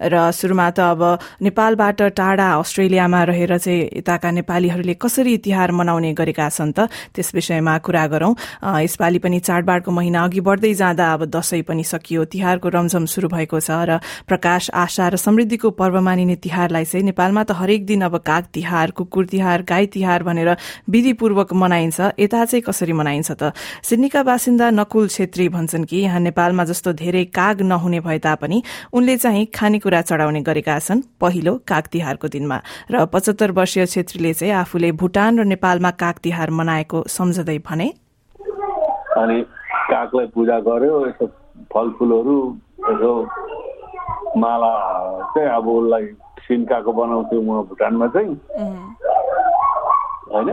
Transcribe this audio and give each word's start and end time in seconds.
र 0.00 0.30
सुरुमा 0.32 0.68
त 0.70 0.80
अब 0.80 1.02
नेपालबाट 1.42 2.02
टाढा 2.16 2.48
अस्ट्रेलियामा 2.58 3.22
रहेर 3.24 3.56
चाहिँ 3.58 4.00
यताका 4.00 4.30
नेपालीहरूले 4.30 4.94
कसरी 4.96 5.36
तिहार 5.44 5.72
मनाउने 5.72 6.12
गरेका 6.16 6.48
छन् 6.48 6.72
त 6.72 6.88
त्यस 7.14 7.34
विषयमा 7.34 7.78
कुरा 7.84 8.06
गरौं। 8.06 8.32
यसपालि 8.80 9.18
पनि 9.20 9.38
चाडबाडको 9.40 9.90
महिना 9.90 10.24
अघि 10.24 10.40
बढ्दै 10.40 10.72
जाँदा 10.74 11.06
अब 11.12 11.24
दशैं 11.30 11.62
पनि 11.64 11.84
सकियो। 11.84 12.24
तिहारको 12.32 12.68
रमझम 12.68 13.04
शुरू 13.06 13.28
भएको 13.28 13.60
छ 13.60 13.70
र 13.88 14.00
प्रकाश 14.26 14.70
आशा 14.70 15.08
र 15.08 15.16
समृद्धिको 15.16 15.70
पर्व 15.76 16.00
मानिने 16.00 16.36
तिहारलाई 16.38 16.84
चाहिँ 16.84 17.04
नेपालमा 17.04 17.42
त 17.44 17.52
हरेक 17.60 17.86
दिन 17.86 18.02
अब 18.08 18.16
काग 18.24 18.44
तिहार 18.54 18.90
कुकुर 18.96 19.26
तिहार 19.26 19.62
गाई 19.68 19.86
तिहार 19.92 20.22
भनेर 20.22 20.50
विधिपूर्वक 20.88 21.52
मनाइन्छ। 21.52 22.16
यता 22.18 22.44
चाहिँ 22.44 22.62
कसरी 22.62 22.92
मनाइन्छ 22.92 23.30
त? 23.32 23.52
सिडनीका 23.82 24.22
बासिन्दा 24.22 24.70
नकुल 24.70 25.08
छेत्री 25.08 25.48
भन्छन् 25.48 25.84
कि 25.84 25.96
यहाँ 26.06 26.20
नेपालमा 26.20 26.64
जस्तो 26.64 26.92
धेरै 26.94 27.24
काग 27.34 27.62
नहुने 27.62 28.00
भए 28.00 28.18
तापनि 28.18 28.62
उनले 28.92 29.16
चाहिँ 29.16 29.46
खानेकुरा 29.50 29.89
कुरा 29.90 30.00
चढ़ाउने 30.06 30.40
गरेका 30.46 30.78
छन्। 30.78 31.02
पहिलो 31.18 31.52
काग 31.66 31.84
तिहारको 31.92 32.28
दिनमा 32.30 32.58
र 32.94 33.04
पचहत्तर 33.10 33.50
वर्षीय 33.58 33.86
छेत्रीले 33.90 34.32
चाहिँ 34.38 34.54
आफूले 34.54 34.90
भूटान 34.94 35.38
र 35.40 35.44
नेपालमा 35.50 35.90
काग 35.98 36.16
तिहार 36.22 36.50
मनाएको 36.54 36.98
सम्झँदै 37.10 37.58
भने 37.66 37.88
अनि 39.18 39.36
कागलाई 39.90 40.26
पूजा 40.30 40.58
गर्यो 40.62 40.94
यसो 41.06 41.26
फलफुलहरू 41.74 42.36
यसो 42.86 43.12
माला 44.38 44.72
चाहिँ 45.34 45.50
अब 45.58 45.66
उसलाई 45.68 46.06
सिन्काको 46.46 46.90
बनाउँथ्यो 46.92 47.40
म 47.42 47.66
भुटानमा 47.66 48.06
चाहिँ। 48.14 48.34
होइन? 50.30 50.50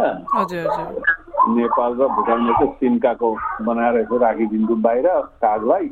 नेपाल 1.53 1.91
र 1.93 2.07
भुटानमा 2.17 2.53
चाहिँ 2.57 2.73
सिन्काको 2.81 3.29
बनाएर 3.61 4.01
यसो 4.01 4.17
राखिदिन्छु 4.17 4.75
बाहिर 4.81 5.07
कागलाई। 5.45 5.85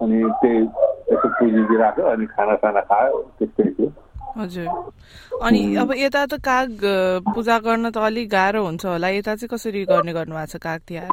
अनि 0.00 0.18
त्यही 0.40 0.60
यसो 1.10 1.28
पुँजी 1.38 1.76
राख्यो 1.82 2.04
अनि 2.12 2.26
खानासाना 2.34 2.80
खायो 2.90 3.18
त्यस्तै 3.38 3.68
थियो। 3.76 3.88
हजुर। 4.38 4.68
अनि 5.42 5.60
अब 5.76 5.92
यता 5.96 6.24
त 6.26 6.34
काग 6.40 6.70
पूजा 7.34 7.58
गर्न 7.66 7.90
त 7.90 7.96
अलिक 8.00 8.28
गाह्रो 8.30 8.60
हुन्छ 8.64 8.84
होला। 8.86 9.08
यता 9.18 9.34
चाहिँ 9.34 9.50
कसरी 9.52 9.84
गर्ने 9.92 10.12
गर्नु 10.12 10.34
भएको 10.34 10.52
छ 10.52 10.62
काग 10.62 10.80
तिहार? 10.88 11.10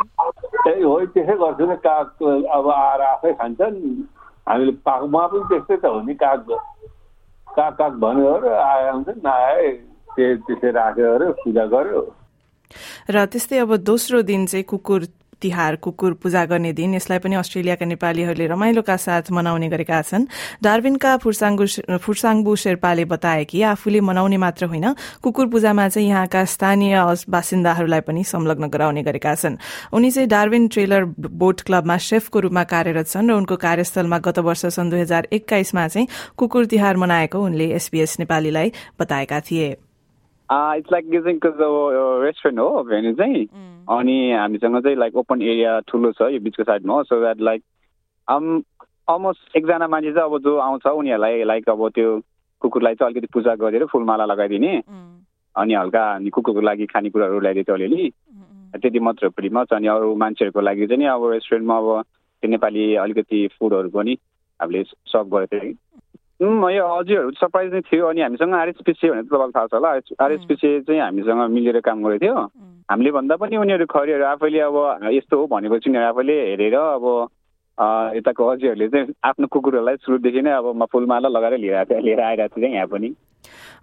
त्यही 0.63 0.81
हो 0.83 0.95
त्यसै 1.15 1.35
गर्छु 1.41 1.65
नि 1.67 1.75
काग 1.83 2.07
अब 2.55 2.65
आएर 2.69 3.01
आफै 3.11 3.31
खान्छन्। 3.39 3.75
हामीले 4.47 4.71
पाकमा 4.87 5.23
पनि 5.31 5.43
त्यस्तै 5.51 5.77
त 5.83 5.85
हो 5.85 5.99
नि 6.07 6.13
काग। 6.15 6.47
काग 7.47 7.73
काग 7.81 7.93
भन्यो 7.99 8.27
अरे 8.33 8.51
आए 8.55 8.89
हुन्छ 8.91 9.09
नआए 9.25 9.67
त्यसै 10.15 10.69
राख्यो 10.79 11.13
अरे 11.15 11.27
पूजा 11.43 11.65
गर्यो। 11.73 12.01
र 13.09 13.25
त्यस्तै 13.25 13.57
अब 13.65 13.71
दोस्रो 13.89 14.21
दिन 14.31 14.45
चाहिँ 14.45 14.63
कुकुर 14.63 15.01
तिहार 15.41 15.75
कुकुर 15.77 16.13
पूजा 16.13 16.45
गर्ने 16.45 16.71
दिन 16.73 16.93
यसलाई 16.95 17.19
पनि 17.19 17.35
अस्ट्रेलियाका 17.35 17.85
नेपालीहरूले 17.85 18.47
रमाइलोका 18.47 18.95
साथ 18.97 19.31
मनाउने 19.31 19.69
गरेका 19.69 20.01
छन्। 20.01 20.25
डार्विनका 20.63 21.17
फुर्साङबु 21.17 22.55
शेर्पाले 22.55 23.05
बताए 23.05 23.45
कि 23.45 23.61
आफूले 23.63 24.01
मनाउने 24.01 24.37
मात्र 24.37 24.65
होइन 24.65 24.93
कुकुर 25.23 25.47
पूजामा 25.47 25.87
चाहिँ 25.89 26.09
यहाँका 26.09 26.43
स्थानीय 26.45 26.95
बासिन्दाहरूलाई 27.29 28.01
पनि 28.01 28.23
संलग्न 28.25 28.67
गराउने 28.69 29.03
गरेका 29.03 29.35
छन्। 29.35 29.57
उनी 29.93 30.11
चाहिँ 30.11 30.29
डार्विन 30.29 30.67
ट्रेलर 30.67 31.03
बोट 31.17 31.61
क्लबमा 31.61 31.97
सेफको 31.99 32.39
रूपमा 32.39 32.63
कार्यरत 32.65 33.07
छन् 33.07 33.29
र 33.29 33.33
उनको 33.33 33.55
कार्यस्थलमा 33.57 34.17
गत 34.19 34.39
वर्ष 34.39 34.65
सन् 34.67 34.89
दुई 34.89 34.99
हजार 34.99 35.27
एक्काइसमा 35.33 35.87
चाहिँ 35.87 36.07
कुकुर 36.37 36.65
तिहार 36.65 36.97
मनाएको 36.97 37.39
उनले 37.39 37.67
एसबीएस 37.75 38.19
नेपालीलाई 38.19 38.71
बताएका 38.99 39.39
थिए। 39.41 39.75
इट्स 40.51 40.91
लाइक 40.91 41.05
चाहिँ 41.05 41.39
रेस्टुरेन्ट 42.23 42.59
हो 42.59 42.83
भेन्यू 42.83 43.13
चाहिँ 43.13 43.45
अनि 43.89 44.31
हामीसँग 44.31 44.81
चाहिँ 44.81 44.97
लाइक 44.97 45.15
ओपन 45.15 45.41
एरिया 45.41 45.79
ठुलो 45.79 46.11
छ 46.11 46.21
यो 46.21 46.39
बिचको 46.39 46.63
साइडमा 46.63 46.93
हो 46.93 47.03
so 47.03 47.19
that 47.19 47.41
like 47.41 47.63
um 48.29 48.63
almost 49.09 49.57
एकजना 49.57 49.87
मान्छे 49.87 50.11
चाहिँ 50.11 50.31
अब 50.31 50.39
जो 50.39 50.57
आउँछ 50.57 50.87
उनीहरूलाई 50.87 51.43
लाइक 51.43 51.69
अब 51.69 51.89
त्यो 51.89 52.21
कुकुरलाई 52.61 52.95
चाहिँ 52.95 53.13
अलिकति 53.13 53.27
पूजा 53.33 53.55
गरेर 53.55 53.85
फुलमाला 53.85 54.25
लगाइदिने 54.25 54.81
अनि 55.55 55.73
हल्का 55.73 56.15
अनि 56.15 56.29
कुकुरको 56.29 56.61
लागि 56.61 56.85
खानेकुराहरू 56.85 57.39
ल्याइदियो 57.39 57.75
अलिअलि 57.75 58.11
त्यति 58.75 58.99
मात्र 58.99 59.29
pretty 59.29 59.55
much 59.55 59.73
अनि 59.73 59.87
अरू 59.87 60.15
मान्छेहरूको 60.15 60.61
लागि 60.61 60.87
चाहिँ 60.87 60.99
नि 60.99 61.05
अब 61.05 61.31
रेस्टुरेन्टमा 61.31 61.77
अब 61.77 62.03
नेपाली 62.43 62.95
अलिकति 62.95 63.47
फुडहरू 63.59 63.89
पनि 63.89 64.17
हामीले 64.61 64.83
सर्भ 64.83 65.35
गरेको 65.35 65.59
थियो 65.59 65.88
यो 66.39 66.85
हजुरहरू 66.87 67.31
सरप्राइज 67.31 67.73
नै 67.73 67.81
थियो 67.81 68.05
अनि 68.07 68.21
हामीसँग 68.21 68.53
आरएसपिसी 68.53 69.09
भनेर 69.09 69.23
तपाईँलाई 69.23 69.51
थाहा 69.51 69.67
छ 69.67 69.73
होला 69.73 69.89
आरएसपिसी 70.23 70.69
चाहिँ 70.81 71.01
हामीसँग 71.01 71.41
मिलेर 71.51 71.79
काम 71.79 72.03
गरेको 72.03 72.25
थियो 72.25 72.35
हामीले 72.89 73.11
भन्दा 73.11 73.35
पनि 73.35 73.57
उनीहरू 73.57 73.85
खरीहरू 73.85 74.25
आफैले 74.25 74.59
अब 74.59 74.77
यस्तो 75.11 75.39
हो 75.39 75.47
भनेपछि 75.47 75.89
उनीहरू 75.89 76.07
आफैले 76.07 76.35
हेरेर 76.41 76.75
अब 76.75 77.05
यताको 78.15 78.47
अजीहरूले 78.47 78.87
चाहिँ 78.87 79.13
आफ्नो 79.23 79.47
कुकुरहरूलाई 79.47 79.95
सुरुदेखि 79.99 80.41
नै 80.41 80.51
अब 80.51 80.85
फुलमाला 80.91 81.29
लगाएर 81.29 81.57
लिएर 81.57 81.99
लिएर 81.99 82.21
आइरहेको 82.21 82.61
थियो 82.61 82.71
यहाँ 82.71 82.87
पनि 82.87 83.09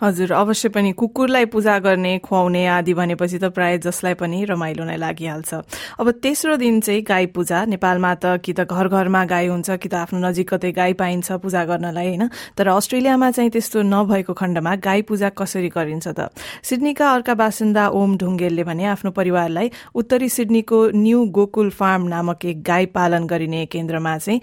हजुर 0.03 0.33
अवश्य 0.33 0.69
पनि 0.69 0.93
कुकुरलाई 0.93 1.45
पूजा 1.49 1.79
गर्ने 1.79 2.19
खुवाउने 2.21 2.67
आदि 2.69 2.95
भनेपछि 2.95 3.39
त 3.39 3.49
प्राय 3.49 3.79
जसलाई 3.81 4.15
पनि 4.15 4.45
रमाइलो 4.45 4.85
नै 4.85 4.97
लागिहाल्छ। 4.97 5.55
अब 6.01 6.11
तेस्रो 6.21 6.57
दिन 6.57 6.81
चाहिँ 6.81 7.03
गाई 7.03 7.27
पूजा 7.33 7.65
नेपालमा 7.65 8.13
त 8.15 8.37
कि 8.45 8.53
त 8.53 8.69
घर 8.69 8.89
घरमा 8.89 9.25
गाई 9.25 9.47
हुन्छ 9.49 9.71
कि 9.81 9.89
त 9.89 9.95
आफ्नो 10.05 10.21
नजिक 10.21 10.47
कतै 10.53 10.73
गाई 10.77 10.93
पाइन्छ 11.01 11.41
पूजा 11.41 11.65
गर्नलाई 11.65 12.07
होइन? 12.07 12.29
तर 12.57 12.69
अस्ट्रेलियामा 12.69 13.31
चाहिँ 13.31 13.51
त्यस्तो 13.51 13.83
नभएको 13.83 14.33
खण्डमा 14.37 14.75
गाई 14.85 15.03
पूजा 15.09 15.29
कसरी 15.33 15.69
गरिन्छ 15.73 16.07
त? 16.09 16.29
सिडनीका 16.61 17.07
अर्का 17.17 17.35
बासिन्दा 17.35 17.89
ओम 17.97 18.17
ढुङ्गेलले 18.21 18.65
भने 18.69 18.85
आफ्नो 18.93 19.11
परिवारलाई 19.17 19.97
उत्तरी 19.97 20.29
सिडनीको 20.29 20.79
न्यू 20.93 21.25
गोकुल 21.33 21.71
फार्म 21.73 22.03
नामक 22.13 22.45
एक 22.45 22.63
गाई 22.63 22.87
पालन 22.93 23.27
गरिने 23.27 23.65
केन्द्रमा 23.73 24.19
चाहिँ 24.19 24.41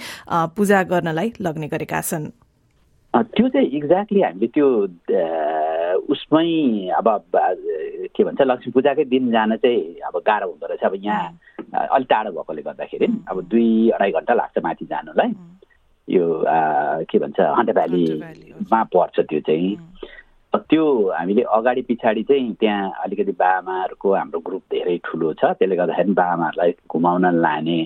पूजा 0.58 0.84
गर्नलाई 0.90 1.34
लग्ने 1.42 1.68
गरेका 1.70 2.02
छन्। 2.02 2.34
त्यो 3.14 3.48
चाहिँ 3.54 3.70
एक्ज्याक्टली 3.78 4.22
हामीले 4.22 4.48
त्यो 4.58 4.68
उसमै 6.10 6.50
अब 6.98 7.08
के 8.10 8.24
भन्छ 8.24 8.42
लक्ष्मी 8.42 8.72
पूजाकै 8.74 9.06
दिन 9.06 9.30
जान 9.32 9.56
चाहिँ 9.62 10.02
अब 10.02 10.18
गाह्रो 10.26 10.48
हुँदो 10.50 10.66
रहेछ। 10.68 10.84
अब 10.84 10.94
यहाँ 10.98 11.30
अलिक 11.94 12.08
टाढो 12.10 12.32
भएकोले 12.34 12.62
गर्दाखेरि 12.62 13.08
अब 13.30 13.42
दुई 13.54 13.90
अढाई 13.94 14.12
घन्टा 14.18 14.34
लाग्छ 14.34 14.58
माथि 14.66 14.86
जानुलाई। 14.90 15.30
यो 16.08 16.26
के 17.06 17.18
भन्छ 17.20 17.40
हन्टे 17.40 17.74
भ्यालीमा 17.74 18.84
पर्छ 18.90 19.20
त्यो 19.30 19.40
चाहिँ। 19.46 19.78
त्यो 20.54 20.86
हामीले 21.18 21.42
अगाडि 21.54 21.82
पछाडि 21.90 22.24
चाहिँ 22.30 22.54
त्यहाँ 22.62 22.92
अलिकति 23.04 23.32
बाबामाहरूको 23.38 24.14
हाम्रो 24.14 24.40
ग्रुप 24.42 24.64
धेरै 24.74 24.98
ठुलो 25.06 25.34
छ। 25.34 25.54
त्यसले 25.58 25.76
गर्दाखेरि 25.76 26.14
बाबामाहरूलाई 26.18 26.72
घुमाउन 26.90 27.26
लाने 27.46 27.80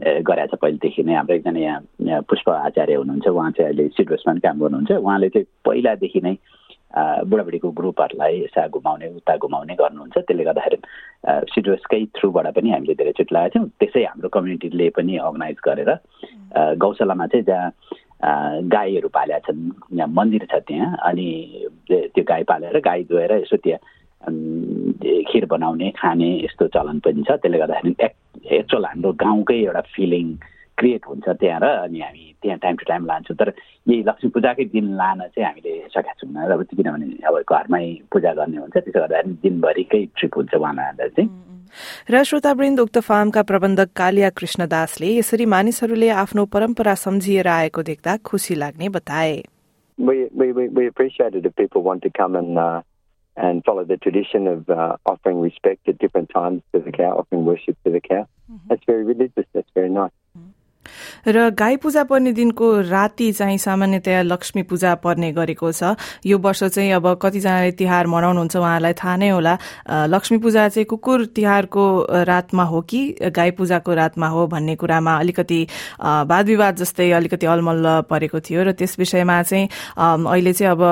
गरेको 0.00 0.56
छ 0.56 0.60
पहिलेदेखि 0.60 1.02
नै 1.04 1.14
हाम्रो 1.14 1.34
एकजना 1.36 1.60
यहाँ 1.60 2.22
पुष्प 2.24 2.48
आचार्य 2.50 2.94
हुनुहुन्छ 2.94 3.28
उहाँ 3.28 3.50
चाहिँ 3.52 3.68
अहिले 3.68 3.88
सिडवेस्टमा 3.96 4.32
पनि 4.32 4.40
काम 4.40 4.58
गर्नुहुन्छ। 4.60 4.90
उहाँले 4.96 5.28
चाहिँ 5.28 5.46
पहिलादेखि 5.64 6.20
नै 6.24 6.34
बुढाबुढीको 7.30 7.68
ग्रुपहरूलाई 7.70 8.34
यसो 8.48 8.68
घुमाउने 8.68 9.06
उता 9.20 9.36
घुमाउने 9.36 9.74
गर्नुहुन्छ। 9.76 10.16
त्यसले 10.18 10.44
गर्दाखेरि 10.48 10.78
सिडवेस्टकै 11.52 12.04
थ्रुबाट 12.16 12.46
पनि 12.56 12.70
हामीले 12.70 12.94
धेरैचोटि 12.96 13.34
लगाएको 13.34 13.52
थियौँ 13.54 13.68
त्यसै 13.80 14.04
हाम्रो 14.08 14.28
कम्युनिटीले 14.34 14.88
पनि 14.96 15.16
अर्गनाइज 15.20 15.58
गरेर 15.68 15.90
गौशालामा 16.80 17.26
चाहिँ 17.30 17.44
जहाँ 17.44 17.70
गाईहरू 18.74 19.08
पालेका 19.08 19.38
छन् 19.46 19.60
यहाँ 20.00 20.08
मन्दिर 20.08 20.44
छ 20.50 20.54
त्यहाँ 20.68 20.96
अनि 21.08 21.28
त्यो 21.88 22.24
गाई 22.24 22.42
पालेर 22.50 22.80
गाई 22.80 23.02
गएर 23.12 23.32
यसो 23.44 23.56
त्यहाँ 23.56 23.80
खिर 24.20 25.44
बनाउने 25.46 25.90
खाने 25.96 26.28
यस्तो 26.44 26.66
चलन 26.74 26.98
पनि 27.04 27.22
छ। 27.24 27.30
त्यसले 27.40 27.58
गर्दाखेरि 27.58 27.94
एक्चुअल 28.56 28.84
हाम्रो 28.84 29.12
गाउँकै 29.24 29.58
एउटा 29.64 29.80
फिलिङ 29.96 30.26
क्रिएट 30.78 31.02
हुन्छ 31.08 31.28
त्यहाँ 31.40 31.60
र 31.60 31.66
अनि 31.88 32.00
हामी 32.00 32.24
त्यहाँ 32.42 32.58
टाइम 32.58 32.76
टु 32.76 32.84
टाइम 32.88 33.02
लान्छौँ। 33.06 33.36
तर 33.36 33.48
यही 33.88 34.02
लक्ष्मी 34.08 34.30
पूजाकै 34.34 34.64
दिन 34.74 34.86
लान 35.00 35.18
चाहिँ 35.32 35.46
हामीले 35.46 35.72
सकेका 35.92 36.12
छौँ 36.20 36.52
अब 36.52 36.62
किनभने 36.68 37.06
अब 37.28 37.34
घरमै 37.40 37.84
पूजा 38.12 38.32
गर्ने 38.38 38.58
हुन्छ 38.60 38.76
त्यसो 38.76 39.00
गर्दाखेरि 39.00 39.36
दिनभरिकै 39.44 40.02
ट्रिप 40.16 40.32
हुन्छ 40.36 40.54
उहाँ 40.54 40.74
लाँदा 40.74 41.06
चाहिँ 41.16 41.28
र 42.10 42.22
श्रोतावृन्द 42.26 42.80
उक्त 42.80 42.98
फार्मका 43.06 43.42
प्रबन्धक 43.46 43.90
कालिया 43.96 44.30
कृष्ण 44.38 44.66
दासले 44.66 45.08
यसरी 45.16 45.46
मानिसहरूले 45.46 46.08
आफ्नो 46.22 46.44
परम्परा 46.54 46.94
सम्झिएर 47.06 47.46
आएको 47.48 47.82
देख्दा 47.90 48.16
खुसी 48.26 48.54
लाग्ने 48.54 48.88
बताए। 48.98 49.42
We, 49.98 50.14
we, 50.32 50.46
we 50.52 50.86
appreciate 50.86 51.34
it 51.34 51.44
if 51.44 51.54
people 51.56 51.82
want 51.82 52.02
to 52.02 52.10
come 52.10 52.34
and 52.34 52.58
uh, 52.58 52.80
and 53.36 53.64
follow 53.64 53.84
the 53.84 53.96
tradition 53.96 54.46
of 54.46 54.68
uh, 54.68 54.96
offering 55.06 55.40
respect 55.40 55.88
at 55.88 55.98
different 55.98 56.30
times 56.30 56.62
to 56.72 56.80
the 56.80 56.92
cow, 56.92 57.18
offering 57.18 57.44
worship 57.44 57.76
to 57.84 57.90
the 57.90 58.00
cow. 58.00 58.26
Mm-hmm. 58.50 58.68
That's 58.68 58.84
very 58.84 59.04
religious. 59.04 59.46
That's 59.52 59.70
very 59.74 59.90
nice. 59.90 60.10
र 61.28 61.50
गाई 61.50 61.76
पूजा 61.76 62.04
पर्ने 62.04 62.32
दिनको 62.32 62.66
राति 62.90 63.30
चाहिँ 63.32 63.58
सामान्यतया 63.58 64.22
लक्ष्मी 64.22 64.62
पूजा 64.62 64.94
पर्ने 65.04 65.32
गरेको 65.32 65.72
छ। 65.72 65.94
यो 66.26 66.38
वर्ष 66.38 66.64
चाहिँ 66.64 66.92
अब 66.92 67.06
कतिजनाले 67.22 67.70
तिहार 67.78 68.06
मनाउनुहुन्छ 68.06 68.56
उहाँलाई 68.56 68.92
थाहा 68.94 69.16
नै 69.16 69.28
होला। 69.28 69.54
लक्ष्मी 70.08 70.38
पूजा 70.38 70.68
चाहिँ 70.68 70.84
कुकुर 70.86 71.24
तिहारको 71.34 71.84
रातमा 72.24 72.64
हो 72.64 72.80
कि 72.82 73.00
गाई 73.30 73.50
पूजाको 73.58 73.94
रातमा 73.94 74.28
हो 74.28 74.46
भन्ने 74.46 74.74
कुरामा 74.76 75.16
अलिकति 75.18 75.60
वाद 76.00 76.46
विवाद 76.46 76.76
जस्तै 76.76 77.10
अलिकति 77.10 77.46
अलमल्ल 77.46 78.00
परेको 78.10 78.40
थियो 78.40 78.62
र 78.64 78.72
त्यस 78.72 78.98
विषयमा 78.98 79.42
चाहिँ 79.42 79.68
अहिले 79.96 80.52
चाहिँ 80.52 80.70
अब 80.72 80.82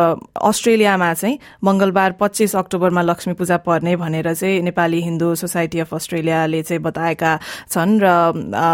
अस्ट्रेलियामा 0.43 1.13
चाहिँ 1.15 1.39
मंगलबार 1.65 2.13
पच्चिस 2.21 2.57
अक्टोबरमा 2.57 3.03
लक्ष्मी 3.03 3.35
पूजा 3.35 3.57
पर्ने 3.67 3.97
भनेर 3.97 4.35
चाहिँ 4.35 4.61
नेपाली 4.63 5.01
हिन्दू 5.03 5.35
सोसाइटी 5.35 5.81
अफ 5.81 5.95
अस्ट्रेलियाले 5.95 6.63
चाहिँ 6.63 6.83
बताएका 6.83 7.33
छन् 7.71 7.99
र 8.03 8.07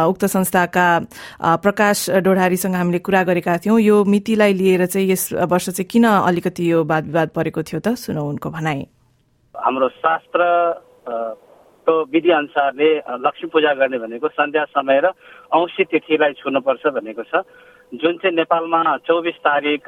उक्त 0.08 0.24
संस्थाका 0.26 0.86
प्रकाश 1.64 1.98
डोढारीसँग 2.24 2.74
हामीले 2.74 2.98
कुरा 2.98 3.22
गरेका 3.24 3.56
थियौं। 3.64 3.78
यो 3.80 3.96
मितिलाई 4.04 4.52
लिएर 4.54 4.86
चाहिँ 4.86 5.10
यस 5.10 5.32
वर्ष 5.50 5.68
चाहिँ 5.70 5.88
किन 5.90 6.04
अलिकति 6.04 6.70
यो 6.72 6.84
वाद 6.84 7.04
विवाद 7.06 7.28
परेको 7.36 7.62
थियो 7.62 7.80
त? 7.80 7.94
सुनौ 7.96 8.24
उनको 8.24 8.50
भनाई 8.50 8.86
हाम्रो 9.54 9.88
शास्त्र 9.88 10.40
को 11.86 11.94
विधि 12.12 12.30
अनुसारले 12.32 12.88
लक्ष्मी 13.24 13.48
पूजा 13.52 13.72
गर्ने 13.76 13.98
भनेको 13.98 14.28
सन्ध्या 14.28 14.64
समय 14.72 15.00
र 15.04 15.06
औँसी 15.52 15.84
तिथिलाई 15.84 16.32
छुनुपर्छ 16.40 16.86
भनेको 16.96 17.22
छ। 17.22 17.44
जुन 17.92 18.16
चाहिँ 18.18 18.36
नेपालमा 18.36 18.96
चौबिस 19.04 19.36
तारिक 19.44 19.84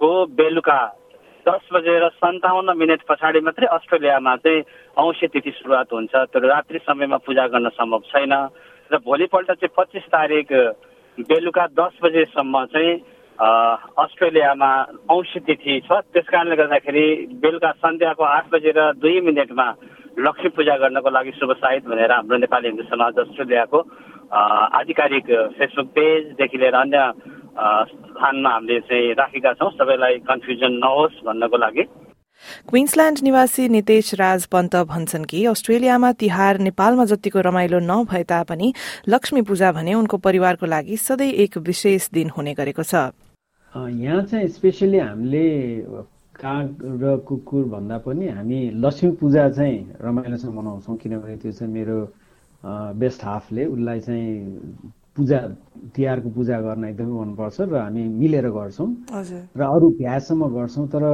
को 0.00 0.10
बेलुका 0.36 0.80
दस 1.46 1.64
बजेर 1.72 2.04
सन्ताउन्न 2.20 2.76
मिनट 2.76 3.00
पछाडि 3.08 3.40
मात्रै 3.40 3.66
अस्ट्रेलियामा 3.72 4.36
चाहिँ 4.36 4.62
औँसी 4.98 5.26
तिथि 5.32 5.50
सुरुवात 5.50 5.92
हुन्छ। 5.92 6.14
तर 6.28 6.44
रात्रि 6.44 6.78
समयमा 6.86 7.16
पूजा 7.24 7.46
गर्न 7.48 7.68
सम्भव 7.72 8.02
छैन। 8.12 8.34
र 8.92 8.98
भोलिपल्ट 9.04 9.50
चाहिँ 9.50 9.74
पच्चिस 9.76 10.04
तारिक 10.08 10.52
बेलुका 11.18 11.66
दस 11.74 11.98
बजेसम्म 12.02 12.64
चाहिँ 12.72 12.92
अस्ट्रेलियामा 13.98 14.70
औँसी 15.10 15.40
तिथि 15.46 15.80
छ। 15.84 15.92
त्यस 16.14 16.28
कारणले 16.28 16.56
गर्दाखेरि 16.56 17.06
बेलुका 17.42 17.70
सन्ध्याको 17.82 18.24
आठ 18.24 18.46
बजेर 18.52 18.78
दुई 19.02 19.20
मिनटमा 19.20 19.66
लक्ष्मी 20.18 20.48
पूजा 20.56 20.76
गर्नको 20.80 21.10
लागि 21.10 21.32
शुभ 21.36 21.52
साहित 21.60 21.84
भनेर 21.84 22.12
हाम्रो 22.12 22.36
नेपाली 22.38 22.68
हिन्दू 22.68 22.84
समाज 22.88 23.18
अस्ट्रेलियाको 23.18 23.78
आधिकारिक 24.80 25.26
फेसबुक 25.58 25.88
पेजदेखि 25.92 26.58
लिएर 26.58 26.74
अन्य 26.74 26.98
स्थानमा 27.56 28.50
हामीले 28.50 28.80
चाहिँ 28.88 29.12
राखेका 29.20 29.52
छौँ। 29.60 29.70
सबैलाई 29.76 30.18
कन्फ्युजन 30.24 30.72
नहोस् 30.80 31.24
भन्नको 31.26 31.56
लागि। 31.56 31.84
क्विन्सल्याण्ड 32.64 33.18
निवासी 33.22 33.68
नितेश 33.68 34.14
राज 34.14 34.46
पन्त 34.48 34.76
भन्छन् 34.88 35.24
कि 35.24 35.44
अस्ट्रेलियामा 35.46 36.12
तिहार 36.12 36.58
नेपालमा 36.58 37.04
जतिको 37.04 37.40
रमाइलो 37.40 37.78
नभए 37.82 38.22
तापनि 38.24 38.72
लक्ष्मी 39.08 39.42
पूजा 39.42 39.72
भने 39.72 39.94
उनको 39.94 40.16
परिवारको 40.16 40.66
लागि 40.66 40.96
सधैँ 40.96 41.32
एक 41.44 41.58
विशेष 41.60 42.08
दिन 42.12 42.30
हुने 42.36 42.54
गरेको 42.54 42.82
छ। 42.82 43.12
यहाँ 43.74 44.22
चाहिँ 44.24 44.48
स्पेसली 44.48 44.98
हामीले 44.98 45.46
काग 46.36 46.66
र 47.02 47.16
कुकुर 47.28 47.64
भन्दा 47.68 47.98
पनि 48.00 48.28
हामी 48.28 48.60
लक्ष्मी 48.80 49.10
पूजा 49.20 49.48
चाहिँ 49.52 49.78
रमाइलोसँग 50.00 50.54
मनाउँछौँ 50.56 50.96
किनभने 50.96 51.36
त्यो 51.36 51.52
चाहिँ 51.52 51.72
मेरो 51.72 51.98
बेस्ट 52.96 53.24
हाफले 53.24 53.64
उसलाई 53.66 54.00
चाहिँ 54.00 54.32
पूजा 55.16 55.38
तिहारको 55.96 56.28
पूजा 56.28 56.60
गर्न 56.60 56.84
एकदमै 56.84 57.14
मनपर्छ 57.20 57.60
र 57.60 57.76
हामी 57.76 58.02
मिलेर 58.20 58.48
गर्छौँ। 58.52 58.88
र 59.56 59.60
अरू 59.64 59.88
भ्यासम्म 59.96 60.48
गर्छौँ 60.52 60.86
तर 60.92 61.04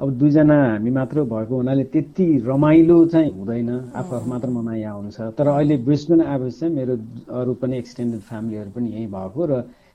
अब 0.00 0.10
दुईजना 0.18 0.56
हामी 0.64 0.90
मात्र 0.90 1.22
भएको 1.28 1.54
हुनाले 1.56 1.84
त्यति 1.92 2.26
रमाइलो 2.46 2.96
चाहिँ 3.12 3.30
हुँदैन। 3.36 3.70
आफू 3.92 4.16
आफू 4.16 4.30
मात्र 4.30 4.48
मनाइया 4.48 4.90
हुन्छ 4.92 5.20
तर 5.36 5.46
अहिले 5.48 5.76
ब्रिस्बेन 5.84 6.20
आएपछि 6.24 6.56
चाहिँ 6.60 6.74
मेरो 6.74 6.94
अरू 7.36 7.52
पनि 7.60 7.78
एक्सटेन्डेड 7.78 8.20
फ्यामिलीहरू 8.24 8.70
पनि 8.72 8.88
यहीँ 8.96 9.08
भएको 9.12 9.40
र 9.44 9.52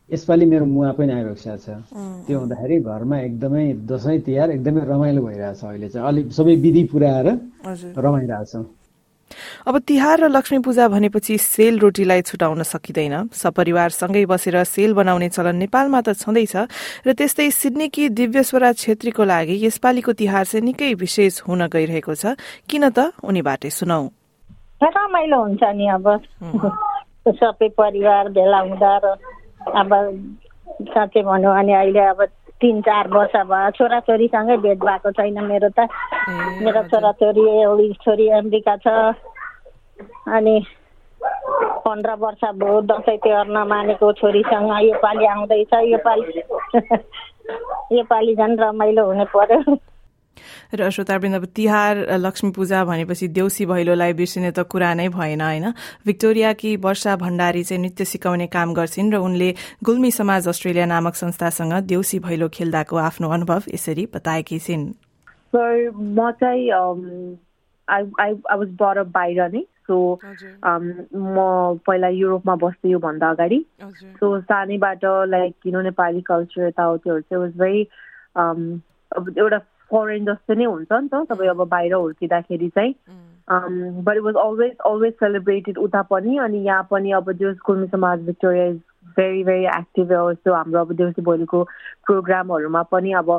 यसपालि 0.09 0.45
मेरो 0.45 0.65
मुवा 0.69 0.91
पनि 0.93 1.11
आइरहेको 1.11 1.57
छ। 1.57 1.81
त्यो 2.29 2.37
हुँदाखेरि 2.39 2.75
घरमा 2.85 3.17
एकदमै 3.19 3.65
दसैँ 3.89 4.19
तिहार 4.21 4.49
एकदमै 4.61 4.81
रमाइलो 4.85 5.21
भइरहेछ 5.25 5.63
अहिले 5.65 5.89
चाहिँ। 5.89 6.07
अलिक 6.07 6.25
सबै 6.37 6.55
विधि 6.61 6.83
पुऱ्याएर 6.93 7.27
रमाइरहेछौँ। 7.97 8.63
अब 9.65 9.77
तिहार 9.81 10.19
र 10.21 10.27
लक्ष्मी 10.29 10.59
पूजा 10.62 10.88
भनेपछि 10.94 11.38
सेल 11.41 11.79
रोटीलाई 11.81 12.21
छुटाउन 12.21 12.62
सकिँदैन। 12.63 13.33
सपरिवारसँगै 13.33 14.25
बसेर 14.29 14.62
सेल 14.63 14.94
बनाउने 14.94 15.29
चलन 15.33 15.56
नेपालमा 15.57 16.01
त 16.06 16.13
छँदैछ 16.13 16.56
र 17.01 17.09
त्यस्तै 17.17 17.50
सिडनीकी 17.50 18.13
दिव्यस्वरा 18.13 18.71
छेत्रीको 18.77 19.23
लागि 19.25 19.56
यसपालिको 19.65 20.12
तिहार 20.21 20.45
चाहिँ 20.45 20.65
निकै 20.69 20.94
विशेष 21.01 21.50
हुन 21.50 21.65
गइरहेको 21.65 22.13
छ। 22.13 22.38
किन 22.69 22.94
त? 22.94 23.17
उनीबाटै 23.25 23.69
सुनौ। 23.73 24.06
रमाइलो 24.85 25.38
हुन्छ 25.41 25.63
नि 25.73 25.85
अब। 25.97 26.06
सबै 27.25 27.69
परिवार 27.73 28.29
भेला 28.38 28.59
हुँदा 28.69 28.94
र 29.01 29.06
अब 29.65 29.91
साँच्चै 30.94 31.21
भने 31.25 31.73
अहिले 31.73 32.06
अब 32.13 32.21
तिन 32.62 32.81
चार 32.85 33.06
वर्ष 33.09 33.35
भयो। 33.50 33.69
छोराछोरीसँगै 33.81 34.57
भेट 34.62 34.77
भएको 34.77 35.09
छैन 35.09 35.41
मेरो 35.41 35.69
त। 35.73 35.89
मेरो 36.62 36.81
छोराछोरी 36.94 37.44
एउटी 37.65 37.88
छोरी 38.06 38.25
अमेरिका 38.45 38.75
छ। 38.85 38.88
अनि 40.01 40.65
पन्ध्र 41.86 42.13
वर्ष 42.13 42.44
भयो 42.44 42.81
दसैँ 42.81 43.18
तिहार 43.18 43.47
नमानेको 43.47 44.13
छोरीसँग 44.13 44.71
योपालि 44.83 45.25
आउँदैछ 45.25 45.74
योपालि 45.74 46.44
योपालि 47.97 48.36
झन् 48.36 48.59
रमाइलो 48.59 49.06
हुने 49.06 49.25
पर्यो। 49.25 49.77
र 50.74 50.89
श्रोतावृन्द 50.89 51.36
अब 51.36 51.45
तिहार 51.45 51.97
लक्ष्मी 52.18 52.51
पूजा 52.51 52.86
भनेपछि 52.86 53.27
देउसी 53.27 53.65
भैलोलाई 53.65 54.13
बिर्सिने 54.13 54.51
त 54.51 54.59
कुरा 54.59 54.94
नै 54.94 55.07
भएन 55.09 55.42
होइन? 55.42 55.71
भिक्टोरियाकी 56.06 56.75
वर्षा 56.75 57.15
भण्डारी 57.15 57.63
चाहिँ 57.63 57.83
नृत्य 57.83 58.06
सिकाउने 58.06 58.48
काम 58.48 58.74
गर्छिन् 58.74 59.13
र 59.13 59.15
उनले 59.18 59.53
गुल्मी 59.83 60.12
समाज 60.12 60.48
अस्ट्रेलिया 60.48 60.86
नामक 60.86 61.15
संस्थासँग 61.15 61.74
देउसी 61.74 62.19
भैलो 62.19 62.50
खेल्दाको 62.50 62.98
आफ्नो 62.98 63.30
अनुभव 63.30 63.62
यसरी 63.74 64.06
बताएकी 64.15 64.59
छिन्। 64.59 64.94
म 65.95 66.31
चाहिँ 66.31 66.71
बाहिर 69.03 69.41
नै। 69.48 69.63
सो 69.87 69.97
म 70.65 71.77
पहिला 71.87 72.07
युरोपमा 72.07 72.55
बस्थेँ 72.63 72.91
योभन्दा 72.91 73.29
अगाडि। 73.29 73.63
सो 74.19 74.39
सानैबाट 74.41 75.05
like 75.29 75.55
you 75.65 75.71
know 75.73 75.81
Nepali 75.81 76.21
culture 76.31 76.67
यताउतिहरू 76.67 77.19
चाहिँ 77.21 77.41
वाज 77.43 77.53
भेरी 77.59 77.81
एउटा 79.41 79.57
फरेन 79.91 80.25
जस्तो 80.25 80.53
नै 80.53 80.65
हुन्छ 80.65 80.91
नि 80.91 81.07
त। 81.13 81.25
तपाईँ 81.29 81.49
अब 81.49 81.67
बाहिर 81.69 81.93
हुर्किँदाखेरि 81.93 82.69
चाहिँ। 82.75 82.93
But 83.49 84.15
it 84.17 84.23
was 84.23 84.35
always 84.43 84.75
always 84.85 85.13
celebrated 85.13 85.77
उता 85.77 86.01
पनि। 86.11 86.38
अनि 86.45 86.65
यहाँ 86.65 86.88
पनि 86.91 87.11
अब 87.21 87.31
जो 87.41 87.53
Kurmi 87.65 87.88
Samaj 87.88 88.25
Victoria 88.25 88.65
is 88.65 88.79
very 89.17 89.43
very 89.43 89.65
active 89.65 90.07
जस्तो 90.11 90.53
हाम्रो 90.53 90.79
अब 90.79 90.93
देउसी 90.93 91.21
भोलिको 91.21 91.63
प्रोग्रामहरूमा 92.05 92.81
पनि 92.91 93.11
अब 93.21 93.29